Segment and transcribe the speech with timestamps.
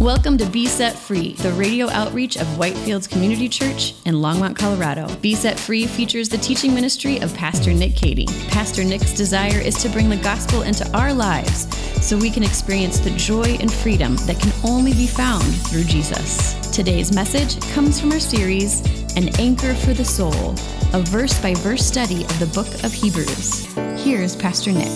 [0.00, 5.08] Welcome to Be Set Free, the radio outreach of Whitefields Community Church in Longmont, Colorado.
[5.22, 8.26] Be Set Free features the teaching ministry of Pastor Nick Cady.
[8.48, 11.74] Pastor Nick's desire is to bring the gospel into our lives
[12.06, 16.70] so we can experience the joy and freedom that can only be found through Jesus.
[16.72, 18.82] Today's message comes from our series,
[19.16, 20.50] An Anchor for the Soul,
[20.92, 23.64] a verse by verse study of the book of Hebrews.
[24.04, 24.92] Here's Pastor Nick.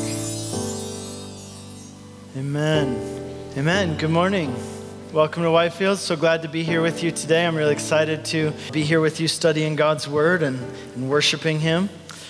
[2.36, 3.56] Amen.
[3.56, 3.96] Amen.
[3.96, 4.54] Good morning.
[5.12, 5.98] Welcome to Whitefield.
[5.98, 7.44] So glad to be here with you today.
[7.44, 10.56] I'm really excited to be here with you studying God's Word and,
[10.94, 11.88] and worshiping Him.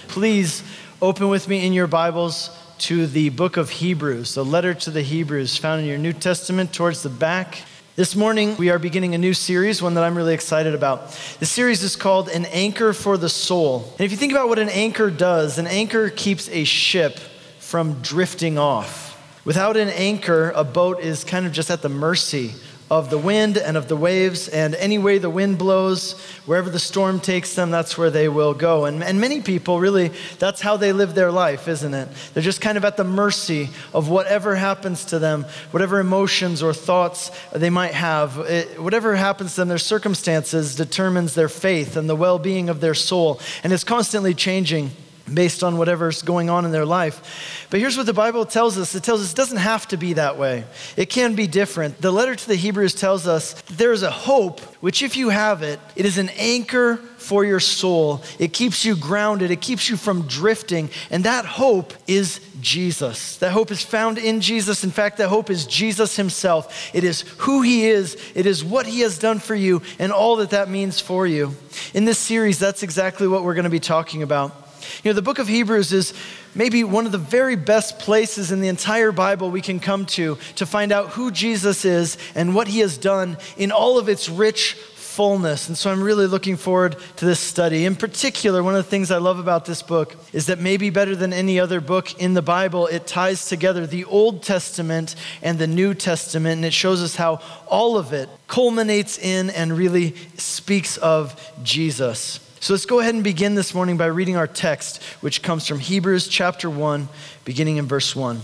[0.08, 0.62] Please
[1.02, 2.48] open with me in your Bibles
[2.78, 6.72] to the book of Hebrews, the letter to the Hebrews found in your New Testament
[6.72, 7.64] towards the back.
[7.96, 11.10] This morning, we are beginning a new series, one that I'm really excited about.
[11.38, 13.92] The series is called An Anchor for the Soul.
[13.98, 17.18] And if you think about what an anchor does, an anchor keeps a ship
[17.58, 19.08] from drifting off.
[19.44, 22.54] Without an anchor, a boat is kind of just at the mercy
[22.90, 26.78] of the wind and of the waves, and any way the wind blows, wherever the
[26.78, 28.84] storm takes them, that's where they will go.
[28.84, 30.10] And, and many people, really,
[30.40, 32.08] that's how they live their life, isn't it?
[32.34, 36.74] They're just kind of at the mercy of whatever happens to them, whatever emotions or
[36.74, 38.38] thoughts they might have.
[38.38, 42.80] It, whatever happens to them, their circumstances determines their faith and the well being of
[42.80, 44.90] their soul, and it's constantly changing
[45.32, 47.66] based on whatever's going on in their life.
[47.70, 50.14] But here's what the Bible tells us it tells us it doesn't have to be
[50.14, 50.64] that way,
[50.96, 52.00] it can be different.
[52.00, 55.62] The letter to the Hebrews tells us there is a hope, which, if you have
[55.62, 58.22] it, it is an anchor for your soul.
[58.38, 60.90] It keeps you grounded, it keeps you from drifting.
[61.10, 63.36] And that hope is Jesus.
[63.38, 64.84] That hope is found in Jesus.
[64.84, 66.90] In fact, that hope is Jesus himself.
[66.94, 70.36] It is who he is, it is what he has done for you, and all
[70.36, 71.54] that that means for you.
[71.94, 74.59] In this series, that's exactly what we're going to be talking about.
[75.02, 76.14] You know, the book of Hebrews is
[76.54, 80.36] maybe one of the very best places in the entire Bible we can come to
[80.56, 84.28] to find out who Jesus is and what he has done in all of its
[84.28, 84.76] rich
[85.10, 85.68] fullness.
[85.68, 87.84] And so I'm really looking forward to this study.
[87.84, 91.16] In particular, one of the things I love about this book is that maybe better
[91.16, 95.66] than any other book in the Bible, it ties together the Old Testament and the
[95.66, 100.96] New Testament, and it shows us how all of it culminates in and really speaks
[100.96, 102.38] of Jesus.
[102.62, 105.78] So let's go ahead and begin this morning by reading our text, which comes from
[105.78, 107.08] Hebrews chapter 1,
[107.46, 108.38] beginning in verse 1.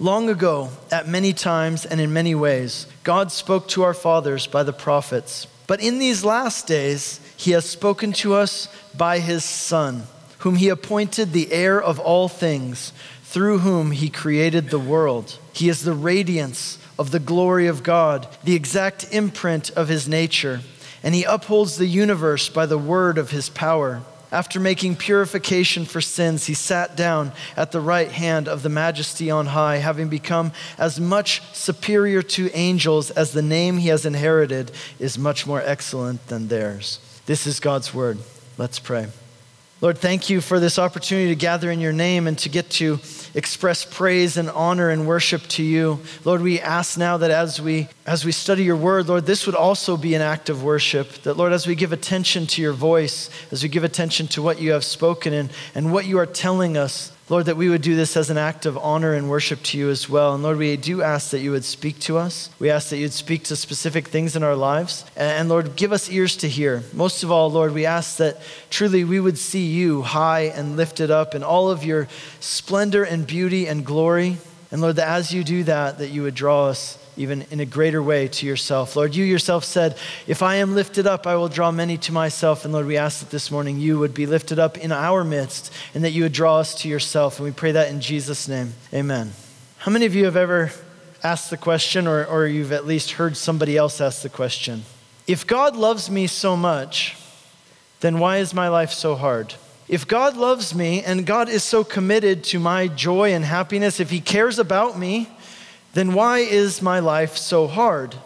[0.00, 4.64] Long ago, at many times and in many ways, God spoke to our fathers by
[4.64, 5.46] the prophets.
[5.68, 8.66] But in these last days, he has spoken to us
[8.96, 10.02] by his Son,
[10.38, 12.92] whom he appointed the heir of all things,
[13.22, 15.38] through whom he created the world.
[15.52, 20.60] He is the radiance of the glory of God, the exact imprint of his nature
[21.02, 24.02] and he upholds the universe by the word of his power.
[24.32, 29.28] After making purification for sins, he sat down at the right hand of the majesty
[29.28, 34.70] on high, having become as much superior to angels as the name he has inherited
[35.00, 37.00] is much more excellent than theirs.
[37.26, 38.18] This is God's word.
[38.56, 39.08] Let's pray.
[39.82, 42.98] Lord, thank you for this opportunity to gather in your name and to get to
[43.34, 46.00] express praise and honor and worship to you.
[46.22, 49.54] Lord, we ask now that as we as we study your word, Lord, this would
[49.54, 51.22] also be an act of worship.
[51.22, 54.60] That Lord, as we give attention to your voice, as we give attention to what
[54.60, 57.94] you have spoken and, and what you are telling us, Lord, that we would do
[57.94, 60.34] this as an act of honor and worship to you as well.
[60.34, 62.50] And Lord, we do ask that you would speak to us.
[62.58, 65.04] We ask that you'd speak to specific things in our lives.
[65.14, 66.82] And Lord, give us ears to hear.
[66.92, 71.12] Most of all, Lord, we ask that truly we would see you high and lifted
[71.12, 72.08] up in all of your
[72.40, 74.38] splendor and beauty and glory.
[74.72, 77.66] And Lord, that as you do that, that you would draw us even in a
[77.66, 78.96] greater way to yourself.
[78.96, 82.64] Lord, you yourself said, If I am lifted up, I will draw many to myself.
[82.64, 85.70] And Lord, we ask that this morning you would be lifted up in our midst
[85.94, 87.38] and that you would draw us to yourself.
[87.38, 88.72] And we pray that in Jesus' name.
[88.94, 89.32] Amen.
[89.76, 90.72] How many of you have ever
[91.22, 94.84] asked the question, or, or you've at least heard somebody else ask the question?
[95.26, 97.18] If God loves me so much,
[98.00, 99.54] then why is my life so hard?
[99.88, 104.08] If God loves me and God is so committed to my joy and happiness, if
[104.08, 105.28] He cares about me,
[105.94, 108.16] then why is my life so hard?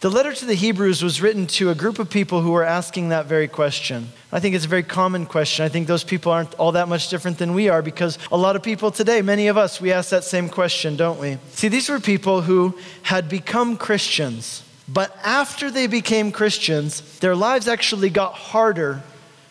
[0.00, 3.10] The letter to the Hebrews was written to a group of people who were asking
[3.10, 4.08] that very question.
[4.32, 5.64] I think it's a very common question.
[5.64, 8.56] I think those people aren't all that much different than we are because a lot
[8.56, 11.38] of people today, many of us, we ask that same question, don't we?
[11.52, 17.68] See, these were people who had become Christians, but after they became Christians, their lives
[17.68, 19.02] actually got harder,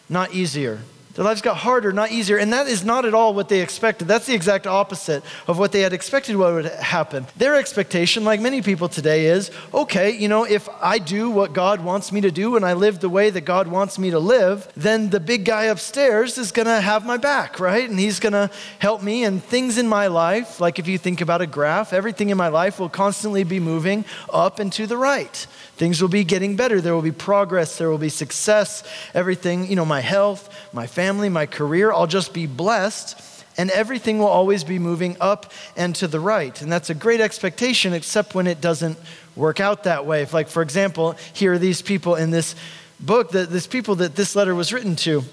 [0.10, 0.80] not easier.
[1.14, 2.38] Their lives got harder, not easier.
[2.38, 4.08] And that is not at all what they expected.
[4.08, 7.28] That's the exact opposite of what they had expected what would happen.
[7.36, 11.84] Their expectation, like many people today, is okay, you know, if I do what God
[11.84, 14.72] wants me to do and I live the way that God wants me to live,
[14.78, 17.90] then the big guy upstairs is going to have my back, right?
[17.90, 18.50] And he's going to
[18.80, 19.26] help me.
[19.26, 22.48] And things in my life, like if you think about a graph, everything in my
[22.48, 25.36] life will constantly be moving up and to the right.
[25.76, 26.80] Things will be getting better.
[26.80, 27.78] There will be progress.
[27.78, 28.84] There will be success.
[29.14, 33.30] Everything, you know, my health, my family, my career, I'll just be blessed.
[33.58, 36.60] And everything will always be moving up and to the right.
[36.62, 38.98] And that's a great expectation, except when it doesn't
[39.36, 40.22] work out that way.
[40.22, 42.56] If, like, for example, here are these people in this
[43.00, 45.24] book, that this people that this letter was written to.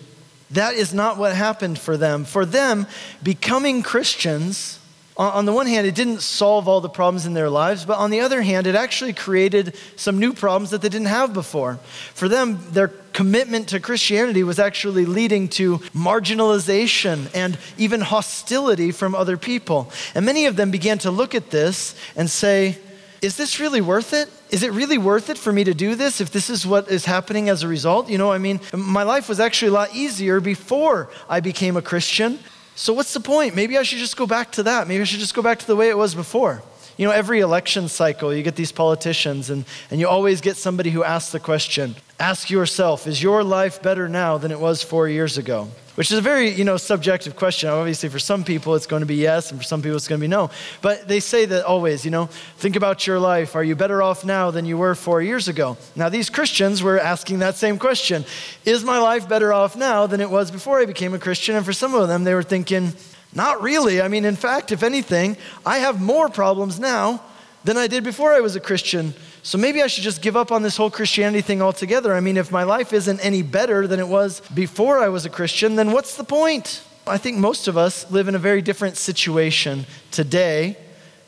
[0.50, 2.24] That is not what happened for them.
[2.24, 2.86] For them,
[3.22, 4.80] becoming Christians
[5.18, 8.10] on the one hand, it didn't solve all the problems in their lives, but on
[8.10, 11.80] the other hand, it actually created some new problems that they didn't have before.
[12.14, 19.16] For them, their commitment to Christianity was actually leading to marginalization and even hostility from
[19.16, 19.90] other people.
[20.14, 22.78] And many of them began to look at this and say,
[23.20, 24.30] is this really worth it?
[24.50, 27.04] Is it really worth it for me to do this if this is what is
[27.04, 28.08] happening as a result?
[28.08, 31.82] You know, I mean, my life was actually a lot easier before I became a
[31.82, 32.38] Christian.
[32.78, 33.56] So, what's the point?
[33.56, 34.86] Maybe I should just go back to that.
[34.86, 36.62] Maybe I should just go back to the way it was before.
[36.98, 40.90] You know, every election cycle, you get these politicians, and, and you always get somebody
[40.90, 45.08] who asks the question Ask yourself, is your life better now than it was four
[45.08, 45.68] years ago?
[45.98, 47.68] which is a very you know subjective question.
[47.68, 50.20] Obviously for some people it's going to be yes and for some people it's going
[50.20, 50.48] to be no.
[50.80, 52.26] But they say that always you know
[52.58, 53.56] think about your life.
[53.56, 55.76] Are you better off now than you were four years ago?
[55.96, 58.24] Now these christians were asking that same question.
[58.64, 61.56] Is my life better off now than it was before i became a christian?
[61.56, 62.92] And for some of them they were thinking
[63.34, 67.22] not really i mean in fact if anything i have more problems now
[67.64, 69.14] than i did before i was a christian
[69.48, 72.14] so maybe I should just give up on this whole Christianity thing altogether.
[72.14, 75.30] I mean, if my life isn't any better than it was before I was a
[75.30, 76.82] Christian, then what's the point?
[77.06, 80.76] I think most of us live in a very different situation today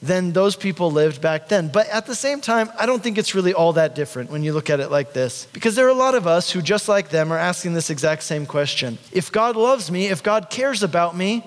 [0.02, 1.68] than those people lived back then.
[1.68, 4.52] But at the same time, I don't think it's really all that different when you
[4.52, 5.46] look at it like this.
[5.52, 8.22] Because there are a lot of us who, just like them, are asking this exact
[8.22, 11.46] same question If God loves me, if God cares about me,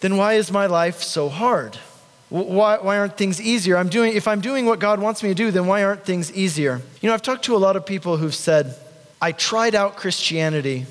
[0.00, 1.78] then why is my life so hard?
[2.30, 3.76] Why, why aren't things easier?
[3.76, 6.32] I'm doing, if I'm doing what God wants me to do, then why aren't things
[6.32, 6.80] easier?
[7.00, 8.76] You know, I've talked to a lot of people who've said,
[9.20, 10.86] I tried out Christianity,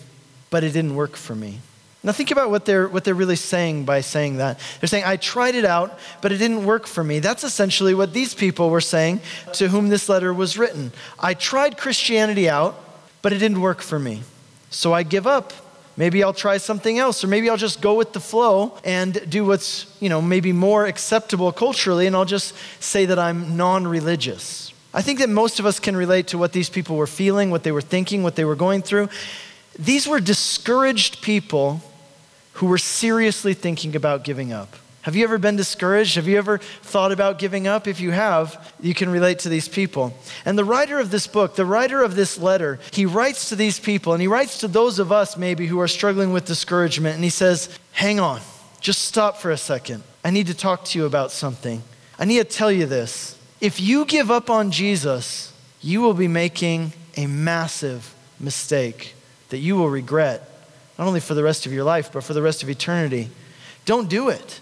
[0.49, 1.59] but it didn't work for me.
[2.03, 4.59] Now, think about what they're, what they're really saying by saying that.
[4.79, 7.19] They're saying, I tried it out, but it didn't work for me.
[7.19, 9.19] That's essentially what these people were saying
[9.53, 10.93] to whom this letter was written.
[11.19, 12.81] I tried Christianity out,
[13.21, 14.23] but it didn't work for me.
[14.69, 15.51] So I give up.
[15.99, 19.43] Maybe I'll try something else, or maybe I'll just go with the flow and do
[19.43, 24.73] what's, you know, maybe more acceptable culturally, and I'll just say that I'm non religious.
[24.93, 27.63] I think that most of us can relate to what these people were feeling, what
[27.63, 29.09] they were thinking, what they were going through.
[29.77, 31.81] These were discouraged people
[32.53, 34.77] who were seriously thinking about giving up.
[35.03, 36.15] Have you ever been discouraged?
[36.15, 37.87] Have you ever thought about giving up?
[37.87, 40.13] If you have, you can relate to these people.
[40.43, 43.79] And the writer of this book, the writer of this letter, he writes to these
[43.79, 47.23] people and he writes to those of us maybe who are struggling with discouragement and
[47.23, 48.41] he says, Hang on,
[48.81, 50.03] just stop for a second.
[50.23, 51.81] I need to talk to you about something.
[52.17, 53.37] I need to tell you this.
[53.61, 59.15] If you give up on Jesus, you will be making a massive mistake
[59.49, 60.49] that you will regret,
[60.97, 63.29] not only for the rest of your life, but for the rest of eternity.
[63.85, 64.59] Don't do it.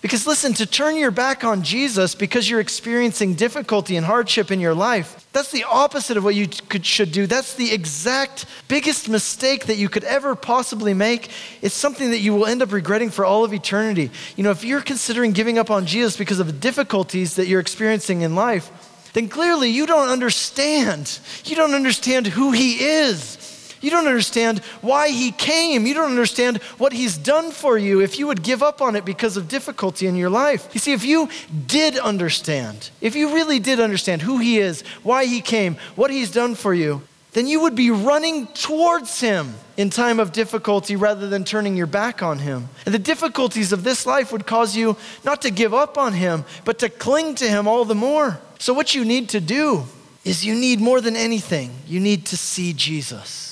[0.00, 4.60] Because listen, to turn your back on Jesus because you're experiencing difficulty and hardship in
[4.60, 7.26] your life, that's the opposite of what you could, should do.
[7.26, 11.30] That's the exact biggest mistake that you could ever possibly make.
[11.62, 14.10] It's something that you will end up regretting for all of eternity.
[14.36, 17.60] You know, if you're considering giving up on Jesus because of the difficulties that you're
[17.60, 18.70] experiencing in life,
[19.14, 21.18] then clearly you don't understand.
[21.44, 23.47] You don't understand who He is.
[23.80, 25.86] You don't understand why he came.
[25.86, 29.04] You don't understand what he's done for you if you would give up on it
[29.04, 30.68] because of difficulty in your life.
[30.72, 31.28] You see, if you
[31.66, 36.30] did understand, if you really did understand who he is, why he came, what he's
[36.30, 41.28] done for you, then you would be running towards him in time of difficulty rather
[41.28, 42.68] than turning your back on him.
[42.84, 46.44] And the difficulties of this life would cause you not to give up on him,
[46.64, 48.40] but to cling to him all the more.
[48.58, 49.84] So, what you need to do
[50.24, 53.47] is you need more than anything, you need to see Jesus.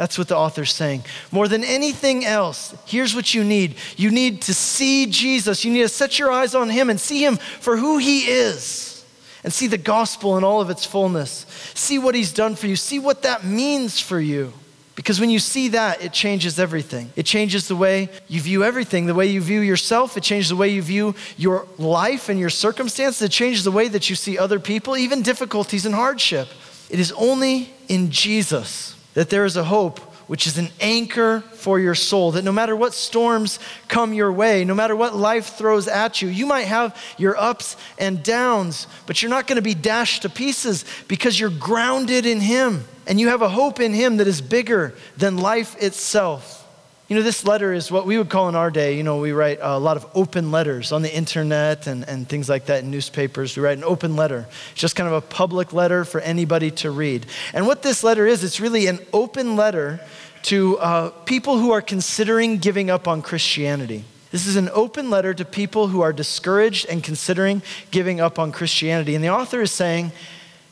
[0.00, 1.04] That's what the author's saying.
[1.30, 5.62] More than anything else, here's what you need you need to see Jesus.
[5.62, 9.04] You need to set your eyes on him and see him for who he is
[9.44, 11.44] and see the gospel in all of its fullness.
[11.74, 14.54] See what he's done for you, see what that means for you.
[14.94, 17.12] Because when you see that, it changes everything.
[17.14, 20.16] It changes the way you view everything, the way you view yourself.
[20.16, 23.20] It changes the way you view your life and your circumstances.
[23.20, 26.48] It changes the way that you see other people, even difficulties and hardship.
[26.88, 29.98] It is only in Jesus that there is a hope
[30.28, 32.30] which is an anchor for your soul.
[32.30, 36.28] That no matter what storms come your way, no matter what life throws at you,
[36.30, 40.30] you might have your ups and downs, but you're not going to be dashed to
[40.30, 44.40] pieces because you're grounded in Him and you have a hope in Him that is
[44.40, 46.66] bigger than life itself.
[47.10, 49.32] You know, this letter is what we would call in our day, you know, we
[49.32, 52.92] write a lot of open letters on the internet and, and things like that in
[52.92, 53.56] newspapers.
[53.56, 54.46] We write an open letter.
[54.70, 57.26] It's just kind of a public letter for anybody to read.
[57.52, 59.98] And what this letter is, it's really an open letter
[60.42, 64.04] to uh, people who are considering giving up on Christianity.
[64.30, 68.52] This is an open letter to people who are discouraged and considering giving up on
[68.52, 69.16] Christianity.
[69.16, 70.12] And the author is saying,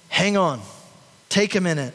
[0.08, 0.60] hang on,
[1.30, 1.94] take a minute.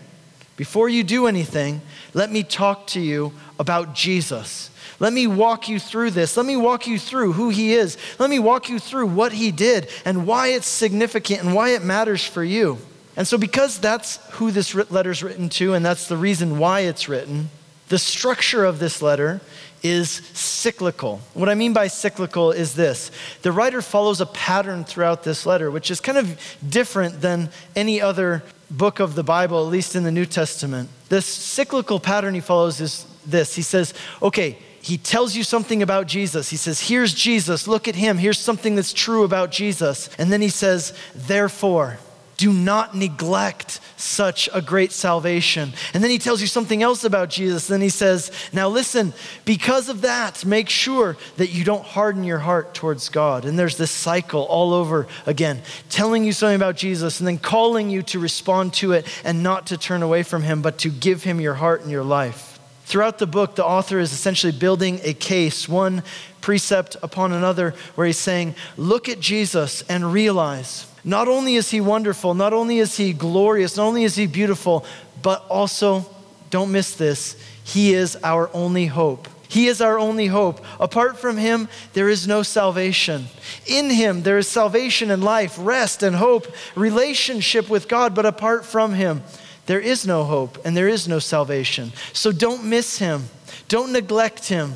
[0.56, 1.82] Before you do anything,
[2.14, 3.34] let me talk to you
[3.64, 4.70] about Jesus.
[5.00, 6.36] Let me walk you through this.
[6.36, 7.98] Let me walk you through who he is.
[8.20, 11.82] Let me walk you through what he did and why it's significant and why it
[11.82, 12.78] matters for you.
[13.16, 17.08] And so, because that's who this letter's written to, and that's the reason why it's
[17.08, 17.50] written,
[17.88, 19.40] the structure of this letter
[19.82, 21.22] is cyclical.
[21.34, 23.12] What I mean by cyclical is this
[23.44, 28.02] the writer follows a pattern throughout this letter, which is kind of different than any
[28.02, 30.90] other book of the Bible, at least in the New Testament.
[31.08, 36.08] This cyclical pattern he follows is this He says, okay, he tells you something about
[36.08, 36.50] Jesus.
[36.50, 38.18] He says, Here's Jesus, look at him.
[38.18, 40.10] Here's something that's true about Jesus.
[40.18, 42.00] And then he says, Therefore,
[42.36, 45.72] do not neglect such a great salvation.
[45.94, 47.68] And then he tells you something else about Jesus.
[47.68, 49.14] Then he says, Now listen,
[49.46, 53.46] because of that, make sure that you don't harden your heart towards God.
[53.46, 57.90] And there's this cycle all over again, telling you something about Jesus and then calling
[57.90, 61.24] you to respond to it and not to turn away from him, but to give
[61.24, 62.53] him your heart and your life.
[62.86, 66.04] Throughout the book, the author is essentially building a case, one
[66.42, 71.82] precept upon another, where he's saying, Look at Jesus and realize not only is he
[71.82, 74.86] wonderful, not only is he glorious, not only is he beautiful,
[75.22, 76.06] but also,
[76.50, 79.28] don't miss this, he is our only hope.
[79.48, 80.66] He is our only hope.
[80.80, 83.26] Apart from him, there is no salvation.
[83.68, 88.66] In him, there is salvation and life, rest and hope, relationship with God, but apart
[88.66, 89.22] from him,
[89.66, 91.94] there is no hope and there is no salvation.
[92.12, 93.30] So don't miss him.
[93.68, 94.74] Don't neglect him.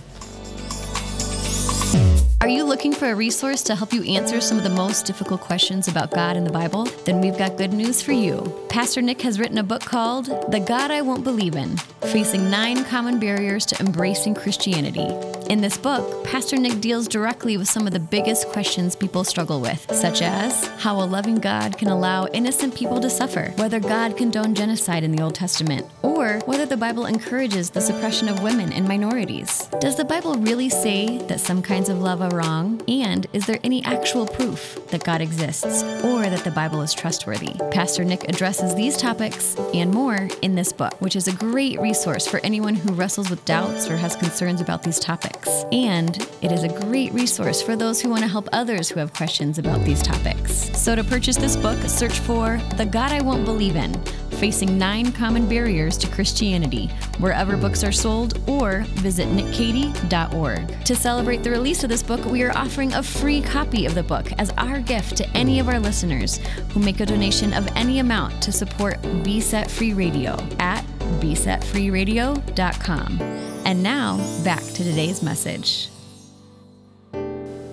[2.39, 5.41] Are you looking for a resource to help you answer some of the most difficult
[5.41, 6.83] questions about God in the Bible?
[7.03, 8.63] Then we've got good news for you.
[8.69, 11.77] Pastor Nick has written a book called The God I Won't Believe in
[12.11, 15.07] Facing Nine Common Barriers to Embracing Christianity.
[15.51, 19.59] In this book, Pastor Nick deals directly with some of the biggest questions people struggle
[19.59, 24.15] with, such as how a loving God can allow innocent people to suffer, whether God
[24.15, 28.71] condoned genocide in the Old Testament, or whether the Bible encourages the suppression of women
[28.71, 29.67] and minorities.
[29.79, 32.81] Does the Bible really say that some kinds of love are wrong?
[32.87, 37.53] And is there any actual proof that God exists or that the Bible is trustworthy?
[37.71, 42.27] Pastor Nick addresses these topics and more in this book, which is a great resource
[42.27, 45.65] for anyone who wrestles with doubts or has concerns about these topics.
[45.71, 49.13] And it is a great resource for those who want to help others who have
[49.13, 50.69] questions about these topics.
[50.77, 53.93] So to purchase this book, search for The God I Won't Believe in
[54.37, 60.85] Facing Nine Common Barriers to Christianity, wherever books are sold, or visit nickcady.org.
[60.85, 64.03] To celebrate the release of this book, we are offering a free copy of the
[64.03, 66.37] book as our gift to any of our listeners
[66.71, 70.85] who make a donation of any amount to support Be Set Free Radio at
[71.19, 73.21] besetfreeradio.com.
[73.65, 75.89] And now, back to today's message.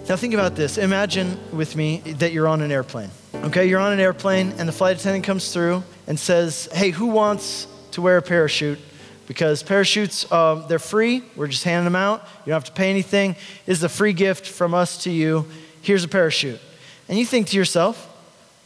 [0.09, 0.79] Now, think about this.
[0.79, 3.11] Imagine with me that you're on an airplane.
[3.35, 7.07] Okay, you're on an airplane, and the flight attendant comes through and says, Hey, who
[7.07, 8.79] wants to wear a parachute?
[9.27, 11.23] Because parachutes, um, they're free.
[11.35, 12.23] We're just handing them out.
[12.45, 13.37] You don't have to pay anything.
[13.65, 15.47] This is a free gift from us to you.
[15.81, 16.61] Here's a parachute.
[17.09, 18.11] And you think to yourself,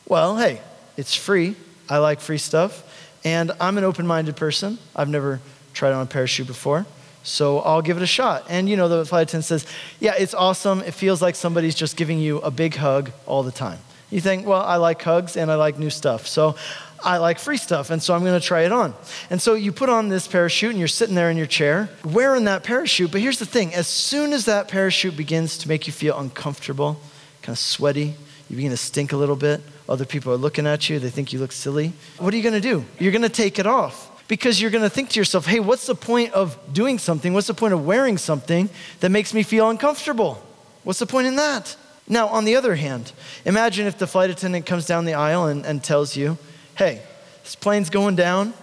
[0.06, 0.60] well, hey,
[0.96, 1.54] it's free.
[1.88, 2.84] I like free stuff.
[3.24, 4.78] And I'm an open minded person.
[4.96, 5.40] I've never
[5.74, 6.86] tried on a parachute before.
[7.22, 8.46] So I'll give it a shot.
[8.48, 9.66] And you know, the flight attendant says,
[10.00, 10.80] Yeah, it's awesome.
[10.80, 13.78] It feels like somebody's just giving you a big hug all the time.
[14.10, 16.26] You think, Well, I like hugs and I like new stuff.
[16.26, 16.56] So
[17.02, 18.94] I like free stuff, and so I'm gonna try it on.
[19.30, 22.44] And so you put on this parachute and you're sitting there in your chair wearing
[22.44, 23.12] that parachute.
[23.12, 27.00] But here's the thing as soon as that parachute begins to make you feel uncomfortable,
[27.42, 28.14] kind of sweaty,
[28.50, 31.32] you begin to stink a little bit, other people are looking at you, they think
[31.32, 31.92] you look silly.
[32.18, 32.84] What are you gonna do?
[32.98, 36.32] You're gonna take it off because you're gonna think to yourself, hey, what's the point
[36.32, 37.32] of doing something?
[37.32, 38.68] What's the point of wearing something
[39.00, 40.42] that makes me feel uncomfortable?
[40.84, 41.76] What's the point in that?
[42.08, 43.12] Now, on the other hand,
[43.44, 46.38] imagine if the flight attendant comes down the aisle and, and tells you,
[46.78, 47.02] hey,
[47.42, 48.54] this plane's going down.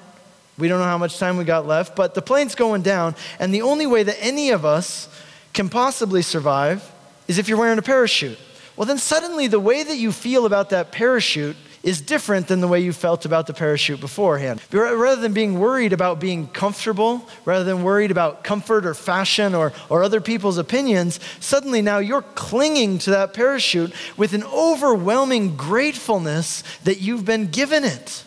[0.58, 3.54] We don't know how much time we got left, but the plane's going down, and
[3.54, 5.10] the only way that any of us
[5.54, 6.90] can possibly survive
[7.28, 8.40] is if you're wearing a parachute.
[8.78, 12.68] Well, then suddenly the way that you feel about that parachute is different than the
[12.68, 14.60] way you felt about the parachute beforehand.
[14.72, 19.72] Rather than being worried about being comfortable, rather than worried about comfort or fashion or,
[19.88, 26.64] or other people's opinions, suddenly now you're clinging to that parachute with an overwhelming gratefulness
[26.86, 28.24] that you've been given it.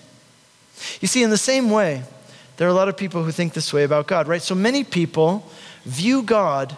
[1.00, 2.05] You see, in the same way,
[2.59, 4.41] there are a lot of people who think this way about God, right?
[4.41, 5.50] So many people
[5.85, 6.77] view God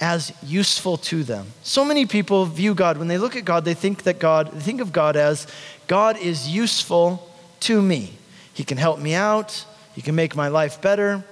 [0.00, 1.46] as useful to them.
[1.62, 4.60] So many people view God, when they look at God, they think that God, they
[4.60, 5.46] think of God as
[5.86, 7.28] God is useful
[7.60, 8.12] to me.
[8.52, 9.64] He can help me out,
[9.94, 11.24] He can make my life better,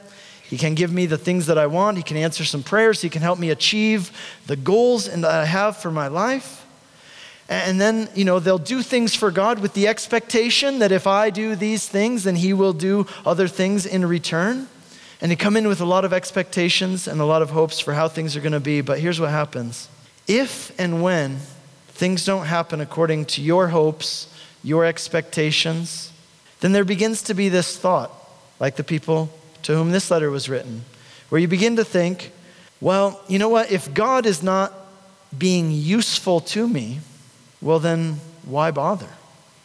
[0.42, 3.10] He can give me the things that I want, He can answer some prayers, He
[3.10, 4.10] can help me achieve
[4.46, 6.64] the goals that I have for my life.
[7.48, 11.28] And then, you know, they'll do things for God with the expectation that if I
[11.28, 14.68] do these things, then He will do other things in return.
[15.20, 17.94] And they come in with a lot of expectations and a lot of hopes for
[17.94, 18.80] how things are going to be.
[18.80, 19.88] But here's what happens
[20.26, 21.38] if and when
[21.88, 24.26] things don't happen according to your hopes,
[24.64, 26.10] your expectations,
[26.60, 28.10] then there begins to be this thought,
[28.58, 29.30] like the people
[29.62, 30.84] to whom this letter was written,
[31.28, 32.32] where you begin to think,
[32.80, 33.70] well, you know what?
[33.70, 34.72] If God is not
[35.36, 37.00] being useful to me,
[37.60, 39.08] well, then why bother?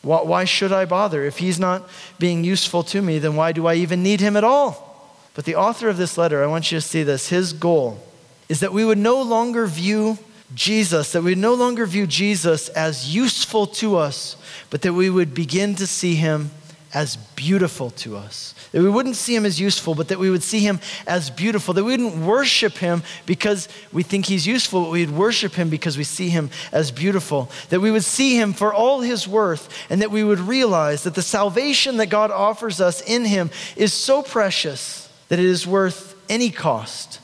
[0.01, 1.25] Why, should I bother?
[1.25, 1.89] If he's not
[2.19, 4.85] being useful to me, then why do I even need him at all?
[5.33, 7.29] But the author of this letter, I want you to see this.
[7.29, 8.01] His goal
[8.47, 10.17] is that we would no longer view
[10.53, 14.35] Jesus, that we no longer view Jesus as useful to us,
[14.69, 16.51] but that we would begin to see him
[16.93, 18.55] as beautiful to us.
[18.71, 21.73] That we wouldn't see him as useful, but that we would see him as beautiful.
[21.73, 25.97] That we wouldn't worship him because we think he's useful, but we'd worship him because
[25.97, 27.51] we see him as beautiful.
[27.69, 31.15] That we would see him for all his worth, and that we would realize that
[31.15, 36.15] the salvation that God offers us in him is so precious that it is worth
[36.27, 37.19] any cost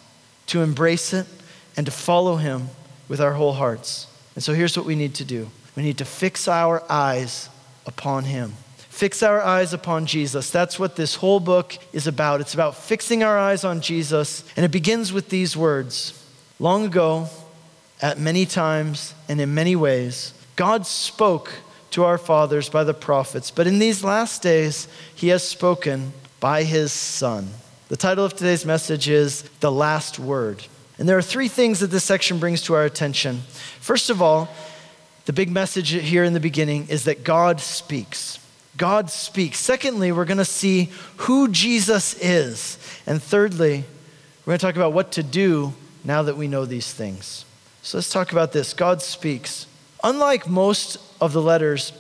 [0.48, 1.28] to embrace it
[1.76, 2.70] and to follow Him
[3.08, 4.08] with our whole hearts.
[4.36, 7.50] And so here's what we need to do we need to fix our eyes
[7.86, 8.54] upon Him.
[8.78, 10.50] Fix our eyes upon Jesus.
[10.50, 12.40] That's what this whole book is about.
[12.40, 14.46] It's about fixing our eyes on Jesus.
[14.56, 16.22] And it begins with these words
[16.58, 17.28] Long ago,
[18.02, 21.52] at many times and in many ways, God spoke
[21.92, 26.64] to our fathers by the prophets, but in these last days, He has spoken by
[26.64, 27.50] His Son.
[27.90, 30.64] The title of today's message is The Last Word.
[30.98, 33.42] And there are three things that this section brings to our attention.
[33.80, 34.50] First of all,
[35.26, 38.40] the big message here in the beginning is that God speaks.
[38.78, 39.60] God speaks.
[39.60, 42.78] Secondly, we're going to see who Jesus is.
[43.08, 43.84] And thirdly,
[44.46, 47.46] we're going to talk about what to do now that we know these things.
[47.82, 48.74] So let's talk about this.
[48.74, 49.68] God speaks.
[50.04, 51.92] Unlike most of the letters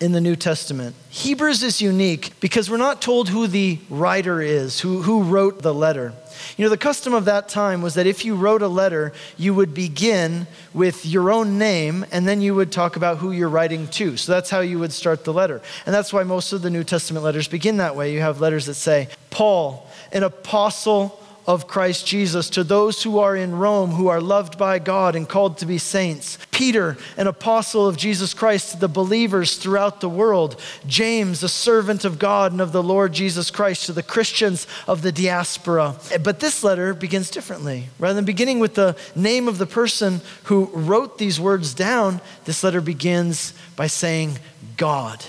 [0.00, 0.94] in the New Testament.
[1.08, 5.72] Hebrews is unique because we're not told who the writer is, who, who wrote the
[5.72, 6.12] letter.
[6.56, 9.54] You know, the custom of that time was that if you wrote a letter, you
[9.54, 13.86] would begin with your own name and then you would talk about who you're writing
[13.88, 14.16] to.
[14.16, 15.62] So that's how you would start the letter.
[15.86, 18.12] And that's why most of the New Testament letters begin that way.
[18.12, 23.36] You have letters that say, Paul, an apostle of Christ Jesus to those who are
[23.36, 26.38] in Rome, who are loved by God and called to be saints.
[26.50, 30.60] Peter, an apostle of Jesus Christ to the believers throughout the world.
[30.86, 35.02] James, a servant of God and of the Lord Jesus Christ to the Christians of
[35.02, 35.96] the diaspora.
[36.22, 37.88] But this letter begins differently.
[37.98, 42.64] Rather than beginning with the name of the person who wrote these words down, this
[42.64, 44.38] letter begins by saying,
[44.76, 45.24] God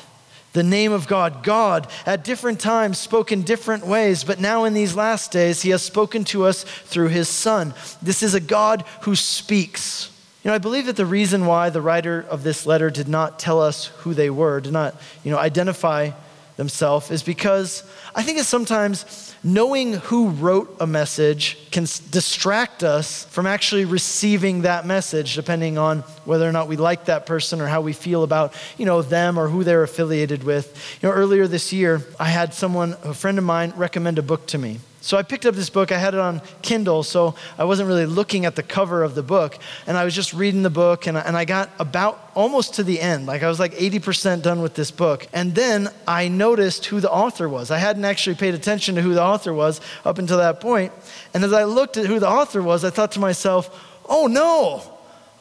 [0.56, 1.44] the name of God.
[1.44, 5.70] God, at different times, spoke in different ways, but now in these last days, He
[5.70, 7.76] has spoken to us through His Son.
[8.02, 10.10] This is a God who speaks.
[10.44, 13.38] You know, I believe that the reason why the writer of this letter did not
[13.38, 16.12] tell us who they were, did not, you know, identify
[16.56, 17.84] themselves, is because
[18.16, 24.64] I think it's sometimes knowing who wrote a message can distract us from actually receiving
[24.64, 28.24] that message, depending on whether or not we like that person or how we feel
[28.24, 30.98] about, you know, them or who they're affiliated with.
[31.00, 34.48] You know, earlier this year, I had someone, a friend of mine, recommend a book
[34.48, 34.80] to me.
[35.06, 35.92] So I picked up this book.
[35.92, 39.22] I had it on Kindle, so I wasn't really looking at the cover of the
[39.22, 39.56] book.
[39.86, 42.84] And I was just reading the book, and I, and I got about almost to
[42.84, 43.28] the end.
[43.28, 45.28] Like I was like 80% done with this book.
[45.32, 47.70] And then I noticed who the author was.
[47.70, 50.92] I hadn't actually paid attention to who the author was up until that point.
[51.36, 53.70] And as I looked at who the author was, I thought to myself,
[54.10, 54.82] oh no,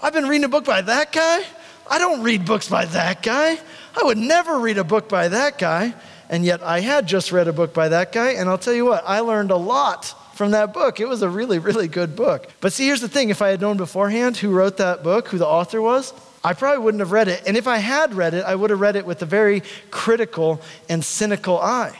[0.03, 1.43] I've been reading a book by that guy?
[1.91, 3.59] I don't read books by that guy.
[3.99, 5.95] I would never read a book by that guy.
[6.29, 8.85] And yet I had just read a book by that guy, and I'll tell you
[8.85, 11.01] what, I learned a lot from that book.
[11.01, 12.49] It was a really, really good book.
[12.61, 15.39] But see, here's the thing if I had known beforehand who wrote that book, who
[15.39, 17.43] the author was, I probably wouldn't have read it.
[17.47, 20.61] And if I had read it, I would have read it with a very critical
[20.89, 21.97] and cynical eye.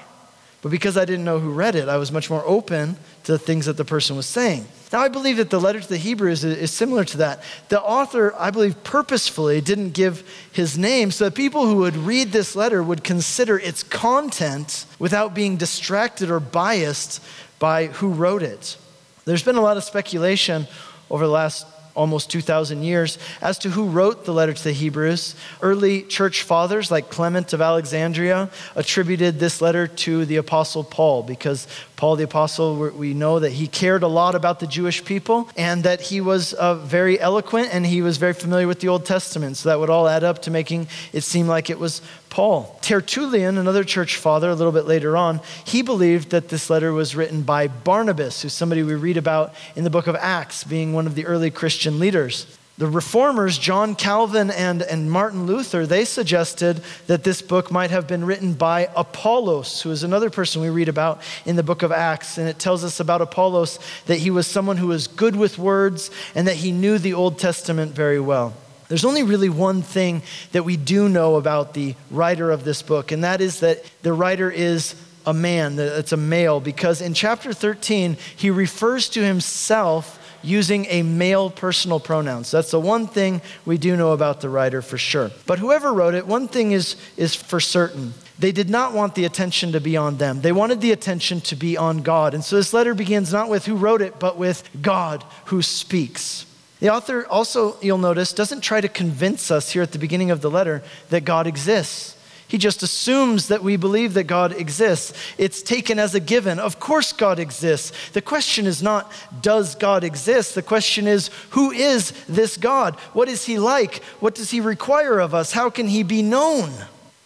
[0.61, 3.39] But because I didn't know who read it, I was much more open to the
[3.39, 4.67] things that the person was saying.
[4.95, 7.43] Now, I believe that the letter to the Hebrews is, is, similar to that.
[7.69, 12.31] The author, I believe, purposefully didn't give his name so that people who would read
[12.31, 17.21] this letter would consider its content without being distracted or biased
[17.59, 18.77] by who wrote it.
[19.25, 20.69] There's been a lot of speculation
[21.11, 25.35] over the last almost 2,000 years as to who wrote the letter to the Hebrews.
[25.63, 31.67] Early church fathers like Clement of Alexandria attributed this letter to the Apostle Paul because
[31.97, 35.85] Paul the Apostle, we know that he cared a lot about the Jewish people and
[35.85, 39.57] that he was uh, very eloquent and he was very familiar with the Old Testament.
[39.57, 42.03] So that would all add up to making it seem like it was
[42.35, 42.77] Paul.
[42.83, 47.15] Tertullian, another church father, a little bit later on, he believed that this letter was
[47.15, 51.07] written by Barnabas, who's somebody we read about in the book of Acts, being one
[51.07, 52.59] of the early Christian leaders.
[52.77, 58.09] The reformers, John Calvin and, and Martin Luther, they suggested that this book might have
[58.09, 61.93] been written by Apollos, who is another person we read about in the book of
[61.93, 62.37] Acts.
[62.37, 66.11] And it tells us about Apollos that he was someone who was good with words
[66.35, 68.55] and that he knew the Old Testament very well.
[68.95, 73.11] There's only really one thing that we do know about the writer of this book,
[73.11, 74.95] and that is that the writer is
[75.27, 80.87] a man, that it's a male, because in chapter 13, he refers to himself using
[80.87, 82.45] a male personal pronoun.
[82.45, 85.33] So that's the one thing we do know about the writer for sure.
[85.45, 88.15] But whoever wrote it, one thing is, is for certain.
[88.39, 90.41] They did not want the attention to be on them.
[90.41, 92.33] They wanted the attention to be on God.
[92.33, 96.47] And so this letter begins not with who wrote it, but with God who speaks.
[96.85, 100.43] The author also, you'll notice, doesn't try to convince us here at the beginning of
[100.43, 102.15] the letter that God exists.
[102.47, 105.15] He just assumes that we believe that God exists.
[105.39, 106.59] It's taken as a given.
[106.59, 108.11] Of course, God exists.
[108.11, 110.55] The question is not, does God exist?
[110.55, 112.97] The question is, who is this God?
[113.15, 114.03] What is he like?
[114.21, 115.53] What does he require of us?
[115.53, 116.71] How can he be known?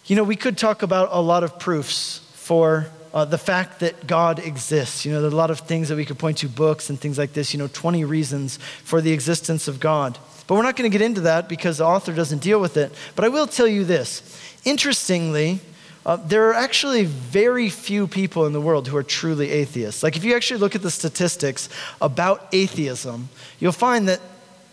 [0.06, 4.06] You know, we could talk about a lot of proofs for uh, the fact that
[4.06, 5.04] God exists.
[5.04, 7.00] You know, there are a lot of things that we could point to, books and
[7.00, 10.18] things like this, you know, 20 reasons for the existence of God.
[10.46, 12.92] But we're not going to get into that because the author doesn't deal with it.
[13.14, 14.22] But I will tell you this
[14.64, 15.60] Interestingly,
[16.04, 20.02] uh, there are actually very few people in the world who are truly atheists.
[20.02, 21.68] Like, if you actually look at the statistics
[22.00, 23.28] about atheism,
[23.60, 24.20] you'll find that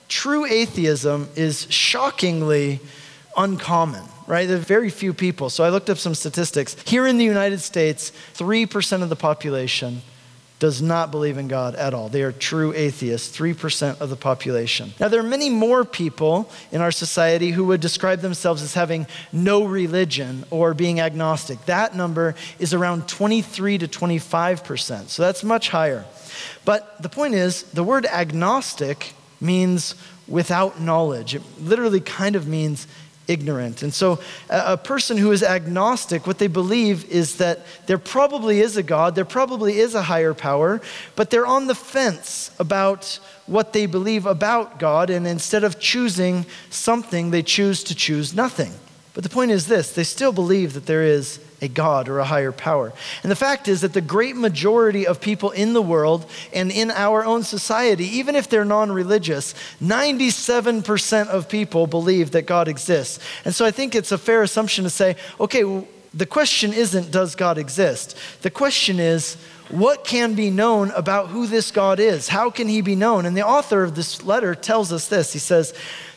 [0.08, 2.80] true atheism is shockingly
[3.38, 4.48] uncommon, right?
[4.48, 5.50] There are very few people.
[5.50, 6.76] So I looked up some statistics.
[6.86, 10.02] Here in the United States, 3% of the population
[10.58, 12.08] does not believe in God at all.
[12.08, 14.94] They are true atheists, 3% of the population.
[15.00, 19.06] Now, there are many more people in our society who would describe themselves as having
[19.34, 21.66] no religion or being agnostic.
[21.66, 26.06] That number is around 23 to 25%, so that's much higher.
[26.64, 29.96] But the point is, the word agnostic means
[30.28, 31.36] without knowledge.
[31.36, 32.88] It literally kind of means
[33.28, 33.84] ignorant.
[33.84, 38.78] And so, a person who is agnostic, what they believe is that there probably is
[38.78, 40.82] a God, there probably is a higher power,
[41.16, 46.46] but they're on the fence about what they believe about God, and instead of choosing
[46.70, 48.74] something, they choose to choose nothing.
[49.14, 52.26] But the point is this they still believe that there is a God or a
[52.26, 52.94] higher power.
[53.24, 56.92] And the fact is that the great majority of people in the world and in
[56.92, 63.20] our own society, even if they're non religious, 97% of people believe that God exists.
[63.44, 65.64] And so I think it's a fair assumption to say, okay,
[66.14, 68.16] the question isn't, does God exist?
[68.42, 69.36] The question is,
[69.70, 72.30] what can be known about who this God is?
[72.30, 73.26] How can he be known?
[73.26, 75.34] And the author of this letter tells us this.
[75.34, 75.74] He says,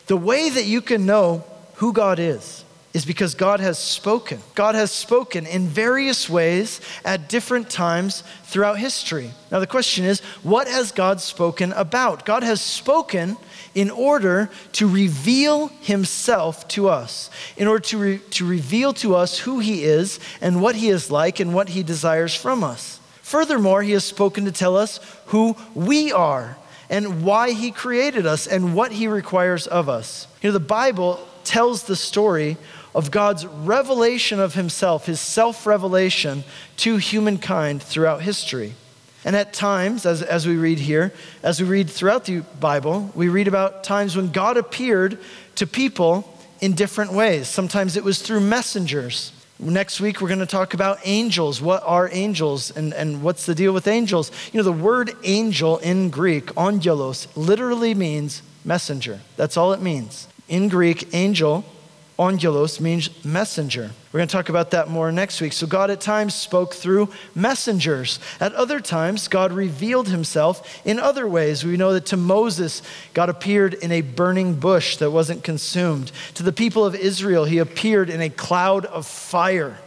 [0.07, 1.45] the way that you can know
[1.77, 4.41] who God is is because God has spoken.
[4.55, 9.31] God has spoken in various ways at different times throughout history.
[9.51, 12.25] Now, the question is, what has God spoken about?
[12.25, 13.37] God has spoken
[13.75, 19.39] in order to reveal himself to us, in order to, re- to reveal to us
[19.39, 23.01] who he is and what he is like and what he desires from us.
[23.21, 26.57] Furthermore, he has spoken to tell us who we are
[26.89, 30.27] and why he created us and what he requires of us.
[30.41, 32.57] You know, the Bible tells the story
[32.99, 36.43] of God's revelation of himself, his self revelation
[36.79, 38.75] to humankind throughout history.
[39.25, 41.13] And at times, as, as we read here,
[41.45, 45.21] as we read throughout the Bible, we read about times when God appeared
[45.55, 47.47] to people in different ways.
[47.47, 49.33] Sometimes it was through messengers.
[49.61, 51.63] Next week, we're going to talk about angels.
[51.63, 54.33] What are angels and, and what's the deal with angels?
[54.53, 59.21] You know, the word angel in Greek, angelos, literally means messenger.
[59.37, 60.27] That's all it means.
[60.49, 61.65] In Greek, angel
[62.19, 63.93] Angelos means messenger.
[64.13, 65.53] We're going to talk about that more next week.
[65.53, 68.19] So, God at times spoke through messengers.
[68.41, 71.65] At other times, God revealed himself in other ways.
[71.65, 72.83] We know that to Moses,
[73.15, 76.11] God appeared in a burning bush that wasn't consumed.
[76.35, 79.79] To the people of Israel, he appeared in a cloud of fire.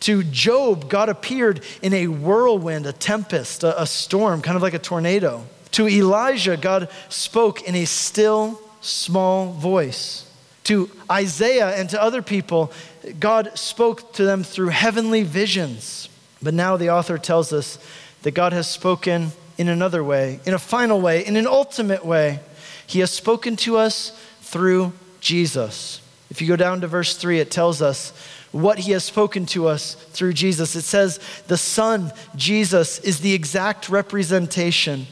[0.00, 4.74] To Job, God appeared in a whirlwind, a tempest, a, a storm, kind of like
[4.74, 5.44] a tornado.
[5.72, 10.27] To Elijah, God spoke in a still, small voice.
[10.68, 12.70] To Isaiah and to other people,
[13.18, 16.10] God spoke to them through heavenly visions.
[16.42, 17.78] But now the author tells us
[18.20, 22.40] that God has spoken in another way, in a final way, in an ultimate way.
[22.86, 24.10] He has spoken to us
[24.42, 26.02] through Jesus.
[26.28, 28.10] If you go down to verse 3, it tells us
[28.52, 30.76] what he has spoken to us through Jesus.
[30.76, 35.06] It says, The Son, Jesus, is the exact representation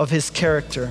[0.00, 0.90] of his character.